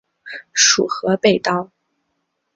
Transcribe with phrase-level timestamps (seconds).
[0.51, 1.69] 属河北道。